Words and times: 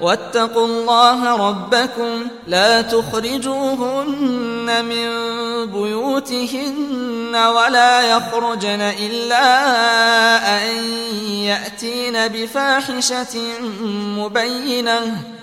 واتقوا 0.00 0.66
الله 0.66 1.48
ربكم 1.48 2.26
لا 2.46 2.82
تخرجوهن 2.82 4.84
من 4.84 5.06
بيوتهن 5.72 7.36
ولا 7.36 8.02
يخرجن 8.02 8.80
إلا 8.80 9.46
أن 10.56 10.84
يأتين 11.28 12.28
بفاحشة 12.28 13.38
مبينة 14.18 15.35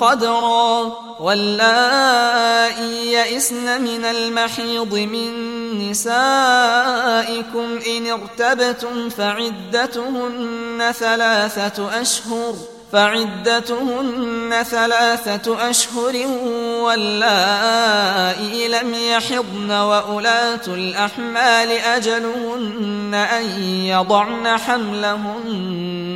قدرا. 0.00 1.06
واللائي 1.20 3.12
يئسن 3.12 3.82
من 3.82 4.04
المحيض 4.04 4.94
من 4.94 5.30
نسائكم 5.90 7.78
إن 7.96 8.06
ارتبتم 8.06 9.08
فعدتهن 9.08 10.92
ثلاثة 10.98 12.00
أشهر 12.00 12.54
فعدتهن 12.92 14.62
ثلاثة 14.70 15.70
أشهر 15.70 16.26
واللائي 16.80 18.68
لم 18.68 18.94
يحضن 18.94 19.70
وأولاة 19.70 20.66
الأحمال 20.66 21.70
أجلهن 21.70 23.14
أن 23.14 23.62
يضعن 23.64 24.58
حملهن 24.58 26.05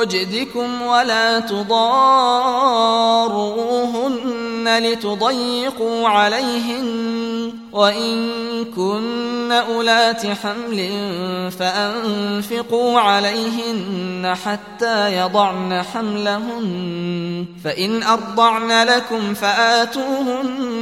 وجدكم 0.00 0.82
ولا 0.82 1.40
تضاروهن 1.40 1.98
لتضيقوا 4.82 6.08
عليهن 6.08 7.52
وإن 7.72 8.30
كن 8.76 9.52
أولات 9.52 10.26
حمل 10.26 10.90
فأنفقوا 11.58 13.00
عليهن 13.00 14.34
حتى 14.44 15.16
يضعن 15.16 15.82
حملهن 15.82 17.46
فإن 17.64 18.02
أرضعن 18.02 18.86
لكم 18.86 19.34
فآتوهن 19.34 20.79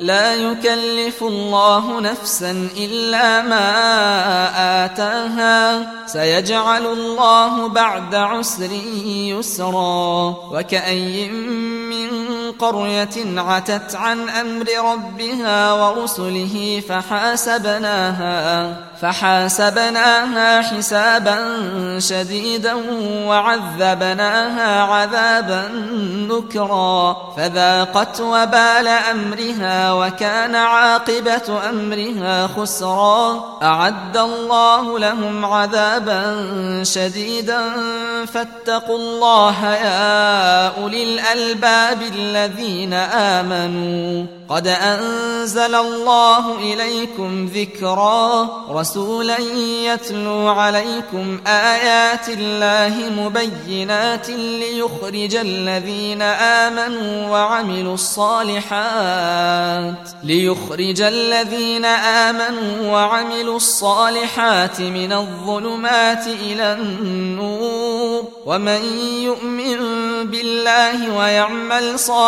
لا 0.00 0.34
يكلف 0.34 1.22
الله 1.22 2.00
نفسا 2.00 2.68
إلا 2.76 3.42
ما 3.42 3.64
آتاها. 4.84 5.92
سيجعل 6.06 6.86
الله 6.86 7.68
بعد 7.68 8.14
عسر 8.14 8.72
يسرا. 9.04 10.36
وكأي 10.52 11.28
من 11.28 12.27
قرية 12.58 13.40
عتت 13.40 13.94
عن 13.94 14.28
أمر 14.28 14.66
ربها 14.92 15.72
ورسله 15.72 16.82
فحاسبناها 16.88 18.76
فحاسبناها 19.02 20.62
حسابا 20.62 21.38
شديدا 21.98 22.74
وعذبناها 23.26 24.82
عذابا 24.82 25.68
نكرا 26.30 27.16
فذاقت 27.36 28.20
وبال 28.20 28.88
أمرها 28.88 29.92
وكان 29.92 30.54
عاقبة 30.54 31.68
أمرها 31.70 32.46
خسرا. 32.46 33.58
أعد 33.62 34.16
الله 34.16 34.98
لهم 34.98 35.44
عذابا 35.44 36.36
شديدا 36.82 37.62
فاتقوا 38.26 38.96
الله 38.96 39.66
يا 39.66 40.68
أولي 40.68 41.02
الألباب 41.02 42.02
الذين 42.02 42.37
آمنوا. 42.92 44.26
قد 44.48 44.66
أنزل 44.66 45.74
الله 45.74 46.58
إليكم 46.58 47.46
ذكرا 47.46 48.48
رسولا 48.70 49.38
يتلو 49.84 50.48
عليكم 50.48 51.40
آيات 51.46 52.28
الله 52.28 52.94
مبينات 53.16 54.30
ليخرج 54.30 55.34
الذين 55.36 56.22
آمنوا 56.22 57.28
وعملوا 57.28 57.94
الصالحات 57.94 58.72
ليخرج 60.24 61.00
الذين 61.00 61.84
آمنوا 61.84 62.92
وعملوا 62.92 63.56
الصالحات 63.56 64.80
من 64.80 65.12
الظلمات 65.12 66.26
إلى 66.26 66.72
النور. 66.72 68.24
ومن 68.46 68.82
يؤمن 69.22 69.78
بالله 70.30 71.16
ويعمل 71.16 71.98
صالحا 71.98 72.27